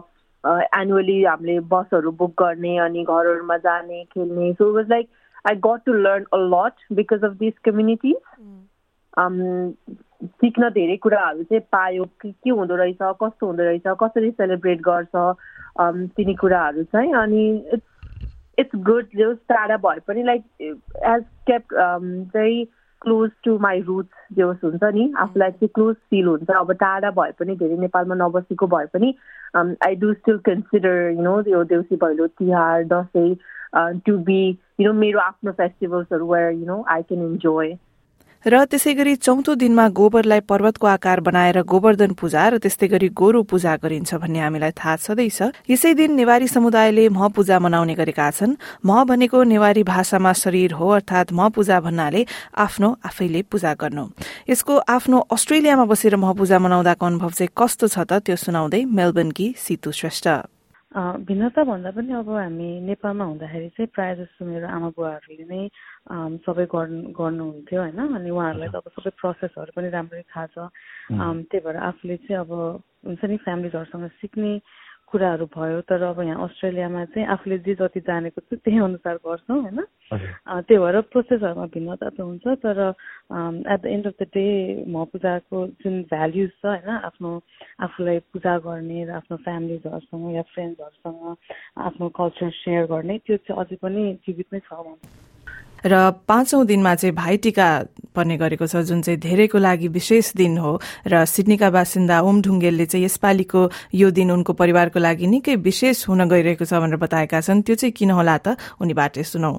एनुअली 0.44 1.22
हामीले 1.24 1.58
बसहरू 1.72 2.10
बुक 2.18 2.32
गर्ने 2.42 2.76
अनि 2.78 3.02
घरहरूमा 3.04 3.56
जाने 3.66 4.04
खेल्ने। 4.14 4.52
So 4.54 4.72
was 4.74 4.88
like 4.90 5.08
I 5.48 5.54
got 5.66 5.84
to 5.86 5.92
learn 5.92 6.24
a 6.34 6.38
lot 6.54 6.94
because 6.96 7.24
of 7.24 7.32
this 7.40 7.58
communities 7.64 8.16
सिक्न 10.40 10.68
धेरै 10.70 10.96
कुराहरू 11.02 11.42
चाहिँ 11.42 11.60
पायो 11.72 12.04
के 12.22 12.30
के 12.30 12.50
हुँदो 12.50 12.76
रहेछ 12.76 12.98
कस्तो 13.22 13.46
हुँदो 13.46 13.62
रहेछ 13.62 13.82
कसरी 14.02 14.30
सेलिब्रेट 14.30 14.80
गर्छ 14.88 15.14
तिनी 16.16 16.34
कुराहरू 16.34 16.82
चाहिँ। 16.82 17.12
अनि 17.14 17.44
इट्स 17.74 17.86
इट्स 18.58 18.76
गुड 18.84 19.06
जो 19.16 19.32
टाढा 19.52 19.76
भए 19.76 20.00
पनि 20.08 20.22
लाइक 20.22 20.42
एज 20.60 21.24
केप्ट 21.50 21.74
चाहिँ 22.32 22.64
क्लोज 23.02 23.30
टु 23.44 23.58
माई 23.62 23.80
रुट्स 23.86 24.36
जो 24.36 24.52
हुन्छ 24.62 24.84
नि 24.94 25.12
आफूलाई 25.18 25.50
चाहिँ 25.50 25.68
क्लोज 25.74 25.96
फिल 26.10 26.26
हुन्छ। 26.26 26.50
अब 26.50 26.72
टाढा 26.80 27.10
भए 27.18 27.32
पनि 27.38 27.56
धेरै 27.56 27.76
नेपालमा 27.80 28.14
नबसेको 28.26 28.66
भए 28.76 28.86
पनि 28.94 29.14
I 29.56 29.94
do 29.96 30.12
still 30.14 30.38
consider 30.48 31.10
you 31.10 31.22
know 31.22 31.40
यो 31.48 31.62
Deusi 31.74 31.96
Bhailo 32.04 32.26
Tihar 32.40 32.84
Dashain 32.92 33.34
to 33.74 34.18
be 34.28 34.42
you 34.80 34.86
know 34.86 34.92
मेरो 35.00 35.18
आफ्नो 35.20 35.52
फेस्टिभल्सहरू 35.58 36.32
where 36.32 36.52
you 36.52 36.66
know 36.66 36.84
I 36.88 37.02
can 37.02 37.22
enjoy 37.22 37.76
र 38.46 38.58
त्यसै 38.70 38.92
गरी 38.94 39.14
चौथो 39.16 39.54
दिनमा 39.58 39.84
गोबरलाई 39.98 40.40
पर्वतको 40.46 40.86
आकार 40.86 41.20
बनाएर 41.26 41.58
गोवर्धन 41.66 42.12
पूजा 42.14 42.42
र 42.48 42.58
त्यस्तै 42.62 42.88
गरी 42.88 43.08
गोरु 43.20 43.42
पूजा 43.50 43.74
गरिन्छ 43.82 44.14
भन्ने 44.22 44.40
हामीलाई 44.40 44.70
थाहा 44.70 44.94
छँदैछ 45.02 45.66
यसै 45.66 45.92
दिन 45.98 46.14
नेवारी 46.14 46.46
समुदायले 46.54 47.08
मह 47.10 47.28
पूजा 47.34 47.58
मनाउने 47.58 47.94
गरेका 47.98 48.30
छन्। 48.30 48.54
मह 48.86 49.02
भनेको 49.10 49.42
नेवारी 49.42 49.82
भाषामा 49.82 50.32
शरीर 50.42 50.78
हो 50.78 50.86
अर्थात 50.94 51.32
मह 51.34 51.48
पूजा 51.58 51.80
भन्नाले 51.90 52.26
आफ्नो 52.54 52.88
आफैले 53.02 53.42
पूजा 53.50 53.74
गर्नु। 53.82 54.04
यसको 54.46 54.74
आफ्नो 54.94 55.18
अस्ट्रेलियामा 55.26 55.84
बसेर 55.90 56.16
मह 56.16 56.32
पूजा 56.38 56.58
मनाउँदाको 56.62 57.06
अनुभव 57.06 57.30
चाहिँ 57.38 57.50
कस्तो 57.50 57.86
छ 57.88 58.06
त 58.06 58.22
त्यो 58.22 58.36
सुनाउँदै 58.46 58.84
मेलबर्नकी 58.86 59.54
सितु 59.58 59.90
श्रेष्ठ। 59.90 60.54
भिन्नता 60.96 61.62
भन्दा 61.64 61.90
पनि 61.92 62.12
अब 62.16 62.28
हामी 62.30 62.68
नेपालमा 62.88 63.24
हुँदाखेरि 63.24 63.68
चाहिँ 63.76 63.88
प्रायः 63.92 64.14
जस्तो 64.16 64.44
मेरो 64.48 64.66
आमा 64.66 64.88
बुवाहरूले 64.96 65.44
नै 65.44 65.60
सबै 66.40 66.64
गर्नु 66.72 67.12
गर्नुहुन्थ्यो 67.12 67.80
होइन। 67.80 68.00
अनि 68.16 68.30
उहाँहरूलाई 68.32 68.70
त 68.72 68.80
अब 68.80 68.88
सबै 68.96 69.12
प्रोसेसहरू 69.20 69.76
पनि 69.76 69.88
राम्ररी 69.92 70.24
थाहा 70.24 70.46
छ। 70.48 70.56
त्यही 71.12 71.60
भएर 71.60 71.76
आफूले 71.76 72.16
चाहिँ 72.16 72.40
अब 72.40 72.52
हुन्छ 73.12 73.22
नि 73.28 73.36
फ्यामिलीहरूसँग 73.44 74.08
सिक्ने 74.24 74.52
कुराहरू 75.08 75.46
भयो 75.46 75.80
तर 75.82 76.02
अब 76.02 76.20
यहाँ 76.20 76.44
अस्ट्रेलियामा 76.44 77.04
चाहिँ 77.04 77.26
आफूले 77.28 77.58
जे 77.58 77.74
जति 77.74 78.00
जानेको 78.00 78.40
छु 78.40 78.56
त्यही 78.56 78.78
अनुसार 78.78 79.16
गर्छौँ 79.18 79.60
होइन? 79.60 79.80
त्यही 80.10 80.78
भएर 80.78 81.00
प्रोसेसहरूमा 81.08 81.66
भिन्नता 81.68 82.08
त 82.08 82.20
हुन्छ 82.20 82.46
तर 82.58 82.80
at 83.66 83.80
the 83.80 83.86
end 83.86 84.06
of 84.06 84.14
the 84.22 84.26
day 84.34 84.46
म 84.88 85.04
पूजाको 85.06 85.66
जुन 85.78 86.02
भ्याल्युज 86.10 86.50
छ 86.52 86.66
होइन 86.66 86.90
आफ्नो 87.02 87.30
आफूलाई 87.80 88.18
पूजा 88.32 88.58
गर्ने 88.58 89.04
र 89.04 89.10
आफ्नो 89.12 89.36
फ्यामिलीहरूसँग 89.42 90.34
या 90.34 90.42
फ्रेन्ड्सहरूसँग 90.50 91.36
आफ्नो 91.80 92.08
कल्चर 92.14 92.50
सेयर 92.56 92.86
गर्ने 92.86 93.18
त्यो 93.18 93.36
चाहिँ 93.38 93.64
अझै 93.64 93.76
पनि 93.82 94.12
जीवित 94.26 94.52
नै 94.52 94.60
छ 94.60 94.82
र 95.84 96.10
पाँचौं 96.28 96.66
दिनमा 96.66 96.94
चाहिँ 96.94 97.14
भाइटिका 97.14 97.68
पर्ने 98.16 98.36
गरेको 98.36 98.66
छ 98.66 98.80
जुन 98.88 99.02
चाहिँ 99.02 99.20
धेरैको 99.20 99.58
लागि 99.58 99.88
विशेष 99.92 100.32
दिन 100.36 100.56
हो। 100.58 100.80
र 101.06 101.24
सिडनीका 101.24 101.70
बासिन्दा 101.70 102.20
ओम 102.24 102.40
ढुङ्गेलले 102.42 102.86
चाहिँ 102.86 103.04
यसपालिको 103.04 103.60
यो 103.94 104.10
दिन 104.10 104.30
उनको 104.30 104.52
परिवारको 104.52 104.98
लागि 104.98 105.26
निकै 105.26 105.56
विशेष 105.60 106.08
हुन 106.08 106.28
गइरहेको 106.28 106.64
छ 106.64 106.80
भनेर 106.80 106.96
बताएका 106.96 107.40
छन्। 107.40 107.62
त्यो 107.62 107.74
चाहिँ 107.76 107.92
किन 107.92 108.10
होला 108.16 108.36
त? 108.38 108.56
उनीबाट 108.80 109.18
सुनौ। 109.20 109.52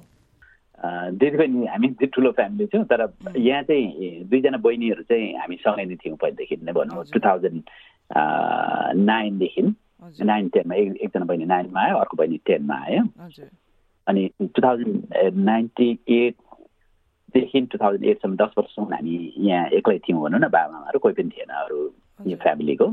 दिदीबहिनी 0.77 1.65
हामी 1.65 1.87
चाहिँ 1.97 2.09
ठुलो 2.13 2.31
फ्यामिली 2.37 2.65
छौँ 2.69 2.83
तर 2.85 3.01
यहाँ 3.37 3.63
चाहिँ 3.65 4.25
दुईजना 4.29 4.57
बहिनीहरू 4.57 5.03
चाहिँ 5.09 5.33
हामी 5.41 5.55
सँगै 5.61 5.85
नै 5.85 5.95
थियौँ 5.97 6.17
पहिलेदेखि 6.21 6.55
नै 6.65 6.73
भनौँ 6.73 7.03
टु 7.13 7.19
थाउजन्ड 7.19 7.61
नाइनदेखि 9.05 9.61
नाइन 10.21 10.47
टेनमा 10.53 10.75
एकजना 10.75 11.25
बहिनी 11.25 11.45
नाइनमा 11.45 11.81
आयो 11.81 11.95
अर्को 11.97 12.17
बहिनी 12.17 12.37
टेनमा 12.45 12.75
आयो। 12.85 13.03
अनि 14.07 14.27
टु 14.41 14.61
थाउजन्ड 14.63 15.37
नाइन्टी 15.45 15.89
एटदेखि 16.17 17.61
टु 17.71 17.77
थाउजन्ड 17.77 18.05
एटसम्म 18.05 18.35
दस 18.41 18.51
वर्षसम्म 18.57 18.93
हामी 18.93 19.15
यहाँ 19.47 19.69
एक्लै 19.79 19.97
थियौँ 20.07 20.21
भनौँ 20.23 20.39
न 20.39 20.47
बाबामाहरू 20.57 20.99
कोही 20.99 21.13
पनि 21.21 21.29
थिएन 21.37 21.53
अरू 21.63 21.79
यो 22.31 22.37
फ्यामिलीको। 22.43 22.87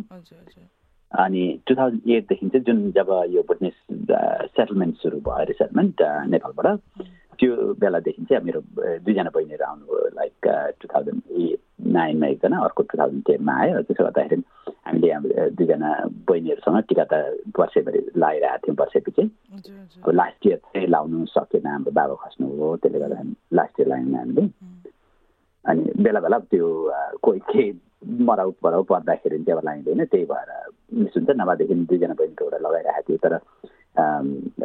अनि 1.12 1.42
टु 1.66 1.74
थाउजन्ड 1.74 2.10
एटदेखि 2.10 2.48
चाहिँ 2.48 2.64
जुन 2.66 2.90
जब 2.92 3.10
यो 3.34 3.42
बुटनिस 3.48 3.76
सेटलमेन्ट 4.56 4.96
सुरु 5.02 5.18
भयो 5.28 5.44
रिसेटलमेन्ट 5.50 6.02
नेपालबाट 6.34 6.80
त्यो 7.38 7.54
बेलादेखि 7.82 8.24
चाहिँ 8.30 8.44
मेरो 8.44 8.60
दुईजना 9.06 9.30
बहिनीहरू 9.34 9.64
आउनुभयो 9.64 10.08
लाइक 10.18 10.48
टु 10.80 10.88
थाउजन्ड 10.94 11.22
एट 11.42 11.60
नाइनमा 11.94 12.26
एकजना 12.26 12.58
अर्को 12.66 12.82
टु 12.82 12.98
थाउजन्ड 12.98 13.22
टेनमा 13.26 13.54
आयो। 13.62 13.82
त्यसो 13.86 14.04
गर्दाखेरि 14.04 14.42
हामीले 14.86 15.48
दुईजना 15.58 15.90
बहिनीहरूसँग 16.28 16.78
टिका 16.88 17.04
त 17.10 17.14
वर्षैभरि 17.58 18.00
लगाइरहेको 18.16 18.66
थियौँ 18.66 18.76
वर्षैपछि। 18.80 19.22
अब 20.02 20.10
लास्ट 20.14 20.46
इयर 20.46 20.58
चाहिँ 20.58 20.88
बाबा 21.94 22.14
खस्नु 22.22 22.46
हो 22.58 22.76
त्यसले 22.82 22.98
गर्दा 23.00 23.22
लास्ट 23.56 23.80
इयर 23.80 23.88
लगायौँ 23.88 24.18
हामीले। 24.18 24.42
अनि 25.64 25.82
बेला 26.02 26.20
बेला 26.20 26.38
त्यो 26.50 26.66
कोही 27.22 27.40
केही 27.50 27.72
मराउ 28.28 28.50
पराउ 28.62 28.82
पर्दाखेरि 28.92 29.38
चाहिँ 29.44 29.58
अब 29.58 29.64
लगाइँदैन 29.64 30.04
त्यही 30.04 30.24
भएर 30.30 30.50
मिस 31.00 31.16
हुन्छ। 31.16 31.30
नभएदेखि 31.40 31.74
दुईजना 31.88 32.14
बहिनीको 32.20 32.44
एउटा 32.44 32.58
लगाइरहेको 32.68 33.08
थियो। 33.08 33.18
तर 33.24 33.34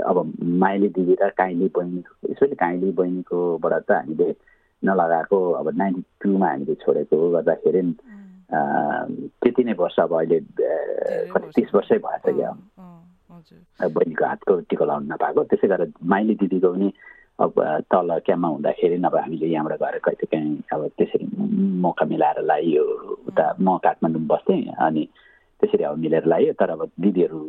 अब 0.10 0.18
माइली 0.64 0.88
दिदी 0.96 1.14
र 1.22 1.30
काइली 1.38 1.68
बहिनी 1.76 2.02
स्पेसली 2.02 2.56
काइली 2.60 2.92
बहिनीकोबाट 3.00 3.74
त 3.88 3.92
हामीले 3.92 4.28
नलगाएको 4.84 5.40
अब 5.60 5.68
नाइन्टी 5.78 6.04
टूमा 6.22 6.48
हामीले 6.50 6.76
छोडेको 6.84 7.18
गर्दाखेरि 7.32 7.82
त्यति 9.40 9.64
नै 9.64 9.74
वर्ष 9.80 10.00
अब 10.00 10.14
अहिले 10.20 10.40
कति 11.32 11.48
तिस 11.56 11.70
वर्षै 11.76 11.98
भइसक्यो 12.06 12.52
बहिनीको 13.88 14.26
हातको 14.26 14.54
टिको 14.70 14.86
लाउनु 14.86 15.08
नपाएको। 15.14 15.44
त्यसै 15.48 15.68
गरेर 15.68 15.92
माइली 16.12 16.36
दिदीको 16.42 16.70
पनि 16.74 16.88
अब 17.40 17.54
तल 17.92 18.10
क्याम्पमा 18.26 18.48
हुँदाखेरि 18.48 18.96
अब 19.04 19.16
हामीले 19.16 19.48
यहाँबाट 19.48 19.80
गएर 19.80 19.98
कहिले 20.06 20.26
काहीँ 20.28 20.58
अब 20.74 20.88
त्यसरी 20.98 21.26
मौका 21.84 22.06
मिलाएर 22.06 22.42
लगाइयो 22.44 22.84
उता 23.30 23.46
म 23.62 23.78
काठमाडौँ 23.84 24.22
बस्थेँ 24.28 24.62
अनि 24.88 25.04
त्यसरी 25.62 25.84
अब 25.84 25.98
मिलेर 26.04 26.26
लगायो 26.26 26.54
तर 26.60 26.70
अब 26.76 26.82
दिदीहरू 27.00 27.40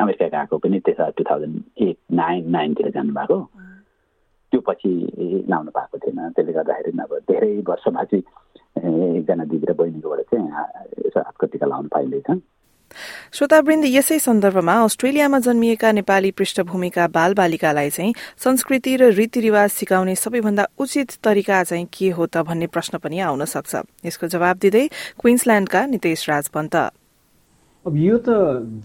अमेरिका 0.00 0.26
गएको 0.32 0.56
पनि 0.58 0.78
त्यसो 0.80 1.10
टु 1.16 1.24
थाउजन्ड 1.28 1.56
एट 1.86 1.96
नाइन 2.12 2.50
नाइनतिर 2.56 2.90
जानुभएको। 2.96 3.38
त्यो 4.52 4.60
पछि 4.68 4.90
लाउनु 5.50 5.70
भएको 5.76 5.96
थिएन। 5.98 6.18
त्यसले 6.32 6.52
गर्दाखेरि 6.52 6.92
अब 7.04 7.12
धेरै 7.30 7.52
वर्षमा 7.68 8.02
चाहिँ 8.10 8.24
एकजना 9.16 9.44
दिदी 9.44 9.66
र 9.66 9.72
बहिनीकोबाट 9.76 10.20
चाहिँ 10.32 10.48
यसो 11.06 11.20
हातको 11.20 11.46
टिका 11.52 11.66
लाउनु 11.66 11.88
पाइँदैछ। 11.92 12.28
श्रोतावृन्द 13.32 13.84
यसै 13.88 14.18
सन्दर्भमा 14.18 14.74
अस्ट्रेलियामा 14.84 15.38
जन्मिएका 15.46 15.92
नेपाली 15.92 16.30
पृष्ठभूमिका 16.38 17.06
बाल 17.16 17.34
बालिकालाई 17.34 17.90
चाहिँ 17.90 18.14
संस्कृति 18.44 18.96
र 18.96 19.10
रीतिरिवाज 19.14 19.70
सिकाउने 19.70 20.14
सबैभन्दा 20.14 20.66
उचित 20.78 21.18
तरिका 21.24 21.62
चाहिँ 21.64 21.86
के 21.92 22.10
हो 22.10 22.26
त 22.26 22.44
भन्ने 22.44 22.66
प्रश्न 22.68 22.98
पनि 22.98 23.18
आउन 23.30 23.44
सक्छ। 23.44 23.74
यसको 24.06 24.26
जवाब 24.26 24.56
दिँदै 24.62 24.86
क्विन्सल्याण्डका 25.20 25.86
नितेश 25.86 26.28
राज 26.30 26.48
पन्त 26.54 26.76
अब 27.86 27.96
यो 27.96 28.16
त 28.18 28.28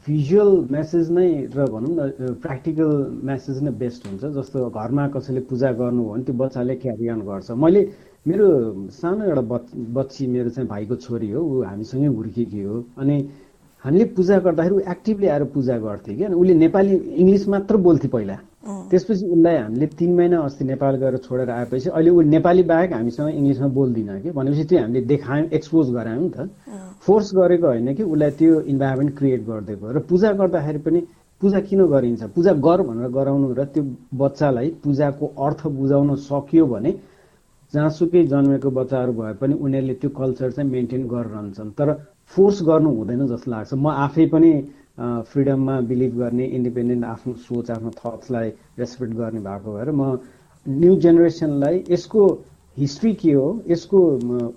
भिजुअल 0.05 0.51
मेसेज 0.69 1.09
नै 1.09 1.29
र 1.57 1.65
भनौँ 1.73 1.89
न 1.89 2.33
प्र्याक्टिकल 2.37 2.91
मेसेज 3.25 3.57
नै 3.65 3.71
बेस्ट 3.81 4.05
हुन्छ। 4.05 4.23
जस्तो 4.37 4.69
घरमा 4.69 5.07
कसैले 5.17 5.41
पूजा 5.49 5.71
गर्नु 5.73 6.03
हो 6.05 6.13
भने 6.13 6.23
त्यो 6.29 6.35
बच्चाले 6.37 6.75
क्यारी 6.85 7.07
अन 7.09 7.21
गर्छ। 7.25 7.57
मैले 7.57 7.81
मेरो 8.29 8.47
सानो 8.93 9.25
एउटा 9.25 9.41
बच 9.41 9.65
बच्ची 9.97 10.27
मेरो 10.29 10.49
चाहिँ 10.53 10.69
भाइको 10.69 10.95
छोरी 11.01 11.29
हो। 11.33 11.41
ऊ 11.41 11.63
हामीसँगै 11.65 12.09
हुर्केकी 12.13 12.61
हो। 12.61 12.75
अनि 13.01 13.17
हामीले 13.85 14.05
पूजा 14.15 14.37
गर्दाखेरि 14.45 14.75
ऊ 14.75 14.79
एक्टिभली 14.93 15.27
आएर 15.27 15.43
पूजा 15.53 15.77
गर्थ्यो 15.81 16.15
कि 16.17 16.23
अनि 16.23 16.35
उसले 16.35 16.53
नेपाली 16.53 16.93
इङ्ग्लिस 17.21 17.47
मात्र 17.49 17.77
बोल्थ्यो 17.87 18.09
पहिला। 18.13 18.37
त्यसपछि 18.89 19.25
उसलाई 19.25 19.55
हामीले 19.57 19.87
तिन 19.97 20.11
महिना 20.15 20.37
अस्ति 20.45 20.63
नेपाल 20.65 20.95
गएर 21.01 21.17
छोडेर 21.25 21.49
आएपछि 21.49 21.89
अहिले 21.89 22.09
ऊ 22.09 22.21
नेपाली 22.21 22.63
बाहेक 22.71 22.93
हामीसँग 22.93 23.29
इङ्ग्लिसमा 23.39 23.67
बोल्दिनँ 23.73 24.19
कि 24.21 24.29
भनेपछि 24.37 24.63
त्यो 24.69 24.79
हामीले 24.81 25.01
देखायौँ 25.11 25.47
एक्सपोज 25.57 25.89
गरायौँ 25.97 26.21
नि 26.21 26.29
त। 26.29 26.37
फोर्स 27.01 27.27
गरेको 27.35 27.67
होइन 27.67 27.93
कि 27.97 28.03
उसलाई 28.03 28.31
त्यो 28.37 28.59
इन्भाइरोमेन्ट 28.69 29.17
क्रिएट 29.17 29.41
गरिदिएको। 29.49 29.85
र 29.97 29.99
पूजा 30.09 30.31
गर्दाखेरि 30.37 30.79
पनि 30.85 30.99
पूजा 31.41 31.59
किन 31.65 31.81
गरिन्छ? 31.89 32.21
पूजा 32.37 32.53
गर 32.61 32.79
भनेर 32.85 33.09
गराउनु 33.17 33.47
र 33.57 33.65
त्यो 33.73 33.83
बच्चालाई 34.13 34.67
पूजाको 34.83 35.25
अर्थ 35.41 35.61
बुझाउन 35.73 36.15
सकियो 36.29 36.65
भने 36.69 36.91
जहाँसुकै 37.73 38.21
जन्मेको 38.29 38.69
बच्चाहरू 38.77 39.11
भए 39.17 39.33
पनि 39.41 39.53
उनीहरूले 39.57 39.93
त्यो 39.97 40.09
कल्चर 40.11 40.51
चाहिँ 40.51 40.69
मेन्टेन 40.69 41.01
गरिरहन्छन्। 41.07 41.71
तर 41.79 41.87
फोर्स 42.35 42.61
गर्नु 42.63 42.89
हुँदैन 42.97 43.25
जस्तो 43.27 43.51
लाग्छ। 43.51 43.73
म 43.73 43.87
आफै 44.05 44.25
पनि 44.33 44.51
फ्रिडममा 45.31 45.79
बिलिभ 45.89 46.17
गर्ने 46.19 46.45
इन्डिपेन्डेन्ट 46.57 47.03
आफ्नो 47.05 47.33
सोच 47.47 47.71
आफ्नो 47.71 47.89
थट्सलाई 47.99 48.49
रेस्पेक्ट 48.79 49.13
गर्ने 49.15 49.39
भएको 49.47 49.73
भएर 49.73 49.91
म 49.91 50.19
न्यू 50.65 50.95
जेनेरेसनलाई 51.03 51.83
यसको 51.89 52.21
हिस्ट्री 52.77 53.13
के 53.21 53.31
हो 53.33 53.47
यसको 53.67 53.99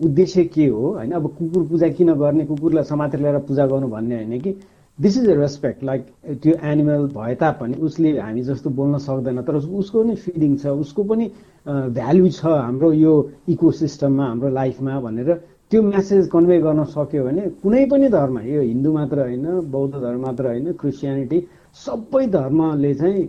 उद्देश्य 0.07 0.45
के 0.55 0.67
हो 0.67 0.93
होइन? 0.93 1.11
अब 1.13 1.27
कुकुर 1.39 1.63
पूजा 1.69 1.89
किन 1.99 2.13
गर्ने 2.15 2.45
कुकुरलाई 2.47 2.85
समातेर 2.85 3.21
ल्याएर 3.21 3.39
पूजा 3.49 3.67
गर्नु 3.67 3.89
भन्ने 3.89 4.17
होइन 4.17 4.41
कि? 4.41 4.53
This 4.99 5.17
is 5.19 5.29
a 5.29 5.35
respect 5.35 5.83
like 5.85 6.03
त्यो 6.43 6.55
एनिमल 6.63 7.07
भए 7.15 7.35
तापनि 7.35 7.75
उसले 7.87 8.11
हामी 8.21 8.43
जस्तो 8.43 8.71
बोल्न 8.71 8.99
सक्दैन 9.03 9.43
तर 9.43 9.57
उसको 9.57 10.03
पनि 10.03 10.15
फिलिङ 10.15 10.57
छ 10.63 10.67
उसको 10.85 11.03
पनि 11.05 11.27
भ्याल्यु 11.67 12.29
छ 12.31 12.45
हाम्रो 12.45 12.93
यो 12.93 13.15
इको 13.49 13.71
सिस्टममा 13.81 14.27
हाम्रो 14.27 14.49
लाइफमा 14.55 15.01
भनेर 15.01 15.31
त्यो 15.75 15.83
म्यासेज 15.83 16.29
कन्भे 16.31 16.57
गर्न 16.63 16.83
सक्यो 16.87 17.23
भने 17.27 17.43
कुनै 17.63 17.85
पनि 17.91 18.09
धर्म 18.09 18.37
यो 18.47 18.61
हिन्दू 18.63 18.91
मात्र 18.95 19.19
होइन 19.21 19.47
बौद्ध 19.75 19.95
धर्म 19.95 20.21
मात्र 20.23 20.47
होइन 20.47 20.73
क्रिस्चियनिटी 20.79 21.39
सबै 21.77 22.27
धर्मले 22.31 22.93
चाहिँ 22.95 23.23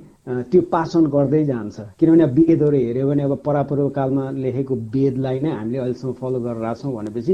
त्यो 0.51 0.61
पासन 0.69 1.05
गर्दै 1.15 1.43
जान्छ। 1.45 1.75
किनभने 1.99 2.25
वेदहरू 2.37 2.77
हेऱ्यो 2.77 3.07
भने 3.09 3.23
अब 3.23 3.33
परापूर्व 3.45 3.89
कालमा 3.97 4.29
लेखेको 4.45 4.75
वेदलाई 4.93 5.39
नै 5.41 5.51
हामीले 5.57 5.77
अहिलेसम्म 5.79 6.13
फलो 6.21 6.39
गरेर 6.45 6.73
छौँ 6.81 6.93
भनेपछि 6.93 7.33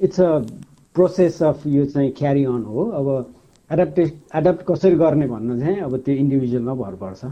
इट्स 0.00 0.20
अ 0.20 0.30
प्रोसेस 0.94 1.42
अफ 1.50 1.66
यो 1.66 1.84
चाहिँ 1.90 2.10
क्यारी 2.14 2.44
अन 2.54 2.62
हो। 2.70 2.82
अब 2.98 3.06
एडाप्टे 3.70 4.02
एडाप्ट 4.38 4.62
कसरी 4.70 4.96
गर्ने 5.02 5.26
भन्न 5.34 5.58
चाहिँ 5.60 5.78
अब 5.82 5.96
त्यो 6.06 6.14
इन्डिभिजुअलमा 6.14 6.74
भर 6.78 6.94
पर्छ। 7.02 7.22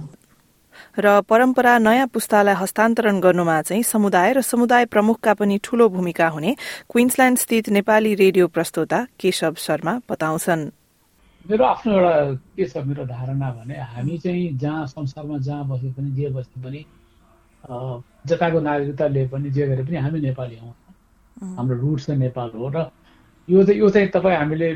र 0.98 1.20
परम्परा 1.28 1.78
नयाँ 1.78 2.06
पुस्तालाई 2.08 2.54
हस्तान्तरण 2.54 3.20
गर्नुमा 3.20 3.60
चाहिँ 3.62 3.82
समुदाय 3.82 4.32
र 4.32 4.40
समुदाय 4.42 4.84
प्रमुखका 4.86 5.34
पनि 5.34 5.58
ठूलो 5.64 5.88
भूमिका 5.88 6.28
हुने 6.28 6.54
क्विन्सल्याण्ड 6.90 7.38
स्थित 7.38 7.68
नेपाली 7.68 8.14
रेडियो 8.14 8.46
प्रस्तोता 8.48 8.98
केशव 9.20 9.54
शर्मा 9.58 9.94
बताउँछन्। 10.10 10.70
मेरो 11.44 11.64
आफ्नो 11.64 11.92
एउटा 11.92 12.14
के 12.56 12.64
छ 12.66 12.76
मेरो 12.86 13.04
धारणा 13.06 13.50
भने 13.52 13.74
हामी 13.74 14.18
चाहिँ 14.18 14.56
जहाँ 14.58 14.86
संसारमा 14.86 15.38
जहाँ 15.38 15.68
बसे 15.68 15.90
पनि 15.92 16.10
जे 16.14 16.28
बसे 16.30 16.60
पनि 16.62 16.84
जताको 18.28 18.60
नागरिकता 18.60 19.06
लिए 19.06 19.28
पनि 19.28 19.50
जे 19.50 19.66
गरे 19.66 19.82
पनि 19.84 19.96
हामी 19.96 20.20
नेपाली 20.20 20.56
हौँ। 20.56 20.74
हाम्रो 21.56 21.76
रुट 21.80 22.00
चाहिँ 22.00 22.20
नेपाल 22.20 22.50
हो 22.54 22.68
र 22.74 22.90
यो 23.48 23.62
चाहिँ 23.64 23.78
यो 23.80 23.88
चाहिँ 23.90 24.08
तपाईँ 24.14 24.36
हामीले 24.36 24.68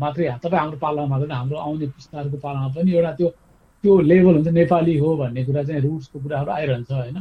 मात्रै 0.00 0.28
तपाईँ 0.44 0.60
हाम्रो 0.60 0.78
पालामा 0.78 1.08
मात्रै 1.08 1.34
हाम्रो 1.34 1.56
आउने 1.58 1.86
पुस्ताहरूको 1.96 2.38
पालामा 2.44 2.68
पनि 2.76 2.92
एउटा 2.92 3.12
त्यो 3.16 3.28
त्यो 3.84 4.00
लेभल 4.00 4.34
हुन्छ 4.34 4.48
नेपाली 4.48 4.96
हो 4.98 5.16
भन्ने 5.16 5.44
कुरा 5.44 5.62
चाहिँ 5.64 5.80
रुट्सको 5.82 6.18
कुराहरू 6.20 6.50
आइरहन्छ 6.52 6.90
होइन। 6.92 7.18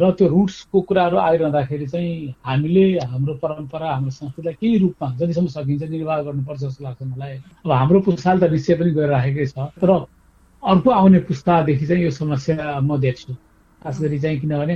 र 0.00 0.10
त्यो 0.18 0.26
रुट्सको 0.28 0.80
कुराहरू 0.88 1.16
आइरहँदाखेरि 1.16 1.86
चाहिँ 1.86 2.34
हामीले 2.46 2.84
हाम्रो 3.06 3.34
परम्परा 3.42 3.88
हाम्रो 3.94 4.10
संस्कृतिलाई 4.10 4.54
केही 4.60 4.78
रूपमा 4.78 5.08
जतिसम्म 5.20 5.46
सकिन्छ 5.54 5.82
निर्वाह 5.82 6.22
गर्नुपर्छ 6.22 6.60
जस्तो 6.60 6.84
लाग्छ 6.84 7.02
मलाई। 7.02 7.34
अब 7.64 7.70
हाम्रो 7.70 8.00
पुस्ताले 8.08 8.40
त 8.40 8.50
निश्चय 8.52 8.74
पनि 8.74 8.90
गरिराखेकै 8.96 9.46
छ 9.46 9.70
तर 9.80 9.90
अर्को 10.62 10.90
आउने 10.90 11.18
पुस्तादेखि 11.30 11.86
चाहिँ 11.86 12.02
यो 12.02 12.10
समस्या 12.10 12.80
म 12.80 12.98
देख्छु। 12.98 13.32
खास 13.82 14.00
गरी 14.02 14.18
चाहिँ 14.18 14.40
किनभने 14.40 14.74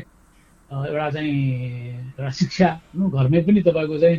एउटा 0.70 1.10
चाहिँ 1.10 1.34
एउटा 2.14 2.30
शिक्षा 2.30 2.68
घरमै 2.94 3.40
पनि 3.42 3.60
तपाईँको 3.66 3.98
चाहिँ 3.98 4.18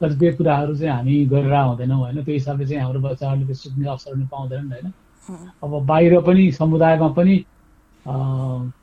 कतिपय 0.00 0.30
कुराहरू 0.38 0.76
चाहिँ 0.76 0.92
हामी 0.94 1.14
गरेर 1.26 1.54
हुँदैनौँ 1.58 1.98
होइन। 1.98 2.22
त्यो 2.22 2.34
हिसाबले 2.34 2.66
चाहिँ 2.68 2.82
हाम्रो 2.84 3.00
बच्चाहरूले 3.02 3.46
त्यो 3.46 3.54
सिक्ने 3.64 3.88
अवसर 3.88 4.14
पनि 4.14 4.26
पाउँदैनन् 4.30 4.72
होइन। 4.72 4.92
अब 5.30 5.86
बाहिर 5.86 6.20
पनि 6.20 6.50
समुदायमा 6.52 7.08
पनि 7.08 7.44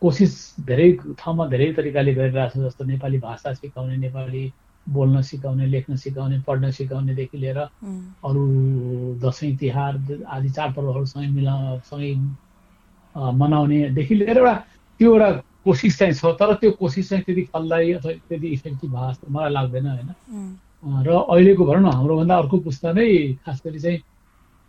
कोसिस 0.02 0.34
धेरै 0.62 0.92
ठाउँमा 1.20 1.48
धेरै 1.48 1.72
तरिकाले 1.74 2.14
गरिरहेको 2.14 2.62
छ 2.62 2.66
जस्तो 2.66 2.86
नेपाली 2.86 3.18
भाषा 3.18 3.54
सिकाउने 3.54 3.98
नेपाली 3.98 4.44
बोल्न 4.88 5.22
सिकाउने 5.22 5.66
लेख्न 5.66 5.96
सिकाउने 5.96 6.40
पढ्न 6.48 6.72
सिकाउनेदेखि 6.72 7.38
लिएर 7.38 7.58
अरू 7.58 8.44
दसैँ 9.24 9.56
तिहार 9.58 9.94
आदि 10.28 10.50
चाडपर्वहरूसँगै 10.50 11.28
मिला 11.28 11.56
सँगै 11.90 12.14
मनाउनेदेखि 13.16 14.16
लिएर 14.16 14.38
एउटा 14.38 14.54
त्यो 15.00 15.14
एउटा 15.14 15.32
कोसिस 15.66 15.98
चाहिँ 16.00 16.14
छ 16.14 16.26
तर 16.38 16.54
त्यो 16.54 16.72
कोसिस 16.72 17.10
चाहिँ 17.10 17.24
त्यति 17.24 17.44
फलदायी 17.54 17.94
अथवा 17.94 18.12
त्यति 18.30 18.48
इफेक्टिभ 18.48 18.92
भएको 18.92 19.12
जस्तो 19.12 19.32
मलाई 19.34 19.52
लाग्दैन 19.52 19.88
होइन। 19.88 20.10
र 20.86 21.10
अहिलेको 21.10 21.66
भनौँ 21.66 21.82
न 21.82 21.94
हाम्रोभन्दा 21.94 22.36
अर्को 22.38 22.58
पुस्ता 22.60 22.92
नै 22.94 23.34
खास 23.46 23.62
गरी 23.66 23.80
चाहिँ 23.80 24.00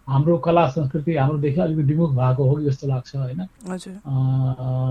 हाम्रो 0.09 0.37
कला 0.39 0.67
संस्कृति 0.71 1.17
हाम्रोदेखि 1.17 1.61
अलिकति 1.61 1.83
विमुख 1.83 2.11
भएको 2.15 2.45
हो 2.45 2.55
कि 2.57 2.65
जस्तो 2.65 2.87
लाग्छ 2.89 3.17
होइन। 3.17 3.41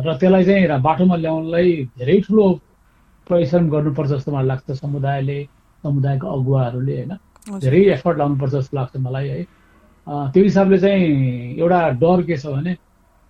र 0.05 0.17
त्यसलाई 0.19 0.43
चाहिँ 0.45 0.81
बाटोमा 0.81 1.15
ल्याउनलाई 1.15 1.71
धेरै 1.97 2.19
ठुलो 2.27 2.45
परिश्रम 3.29 3.69
गर्नुपर्छ 3.69 4.09
जस्तो 4.11 4.31
मलाई 4.31 4.47
लाग्छ 4.47 4.71
समुदायले 4.71 5.39
समुदायको 5.83 6.27
अगुवाहरूले 6.27 6.95
होइन। 6.95 7.13
धेरै 7.59 7.81
एफर्ट 7.95 8.17
लाउनुपर्छ 8.17 8.53
जस्तो 8.53 8.77
लाग्छ 8.77 8.97
मलाई 8.97 9.27
है। 9.27 9.43
त्यो 10.33 10.43
हिसाबले 10.43 10.77
चाहिँ 10.79 11.03
एउटा 11.59 11.79
डर 12.01 12.21
के 12.27 12.37
छ 12.37 12.45
भने 12.45 12.75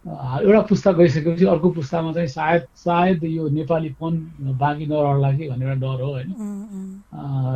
एउटा 0.06 0.62
पुस्ता 0.70 0.92
गइसकेपछि 0.92 1.46
अर्को 1.50 1.70
पुस्तामा 1.82 2.12
चाहिँ 2.14 2.28
सायद 2.30 2.64
सायद 2.78 3.24
यो 3.26 3.48
नेपाली 3.50 3.90
फोन 4.00 4.14
बाँकी 4.62 4.86
नरहला 4.86 5.32
कि 5.38 5.50
भन्ने 5.50 5.66
एउटा 5.66 5.80
डर 5.82 6.02
हो 6.02 6.12
होइन। 6.14 6.30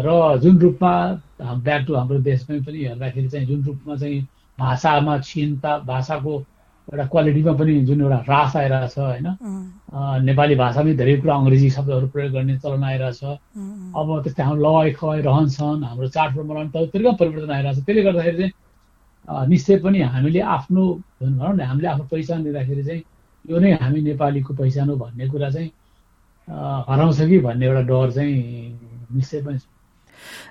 र 0.06 0.40
जुन 0.42 0.58
रूपमा 0.60 0.94
ब्याक 1.42 1.86
टु 1.88 1.94
हाम्रो 1.96 2.20
देशमै 2.26 2.60
पनि 2.66 2.80
हेर्दाखेरि 2.86 3.30
चाहिँ 3.30 3.46
जुन 3.48 3.64
रूपमा 3.64 3.96
चाहिँ 3.96 4.28
भाषामा 4.58 5.18
क्षीणता 5.18 5.78
भाषाको 5.86 6.34
एउटा 6.90 7.06
क्वालिटीमा 7.06 7.54
पनि 7.54 7.74
जुन 7.86 8.02
एउटा 8.02 8.18
ह्रास 8.26 8.56
आइरहेछ 8.58 8.98
होइन। 8.98 9.28
नेपाली 10.26 10.56
भाषामै 10.56 10.94
धेरै 10.98 11.16
कुरा 11.22 11.36
अङ्ग्रेजी 11.36 11.70
शब्दहरू 11.70 12.08
प्रयोग 12.10 12.32
गर्ने 12.34 12.58
चलन 12.66 12.84
आइरहेछ। 12.84 13.24
अब 13.94 14.08
त्यस्तै 14.24 14.44
हाम्रो 14.44 14.64
लवाई 14.66 14.92
खवाई 14.98 15.22
रहन्छन् 15.22 15.84
हाम्रो 15.86 16.08
चाड 16.18 16.34
प्रमाण 16.34 16.70
तरिका 16.74 17.12
परिवर्तन 17.22 17.52
आइरहेछ। 17.54 17.86
त्यसले 17.86 18.04
गर्दाखेरि 18.10 18.38
चाहिँ 18.38 18.52
निश्चय 19.30 19.78
पनि 19.86 20.00
हामीले 20.02 20.40
आफ्नो 20.42 20.84
भनौँ 21.22 21.54
न 21.56 21.62
हामीले 21.62 21.88
आफ्नो 21.88 22.06
पहिचान 22.12 22.44
दिँदाखेरि 22.44 22.84
चाहिँ 22.84 23.04
यो 23.50 23.60
नै 23.60 23.72
हामी 23.82 24.02
नेपालीको 24.02 24.54
पहिचान 24.54 24.90
हो 24.90 24.96
भन्ने 24.96 25.28
कुरा 25.30 25.50
चाहिँ 25.50 25.70
हराउँछ 26.90 27.20
कि 27.30 27.38
भन्ने 27.40 27.66
एउटा 27.66 27.82
डर 27.90 28.12
चाहिँ 28.12 28.36
निश्चय 29.16 29.42
पनि 29.46 29.60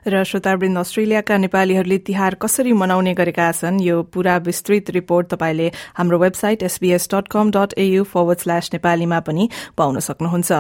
र 0.07 0.23
श्रोतावृन्द 0.25 0.79
अस्ट्रेलियाका 0.79 1.37
नेपालीहरूले 1.37 1.99
तिहार 2.07 2.35
कसरी 2.43 2.73
मनाउने 2.73 3.15
गरेका 3.15 3.51
छन् 3.53 3.83
यो 3.83 4.03
पूरा 4.15 4.37
विस्तृत 4.47 4.91
रिपोर्ट 4.97 5.29
तपाईँले 5.35 5.71
हाम्रो 5.99 6.19
website 6.19 6.63
SBS 6.63 7.09
dot 7.15 7.29
com 7.29 7.51
dot 7.51 7.75
AU 7.77 8.05
forward 8.15 8.39
slash 8.39 8.71
नेपालीमा 8.73 9.21
पनि 9.29 9.49
पाउन 9.77 9.99
सक्नुहुन्छ। 10.09 10.53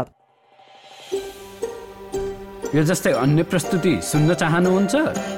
यो 2.75 2.83
जस्तै 2.85 3.13
अन्य 3.25 3.43
प्रस्तुति 3.49 3.95
सुन्न 4.05 4.35
चाहनुहुन्छ? 4.35 5.38